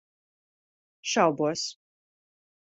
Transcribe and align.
Šaubos. 1.11 1.67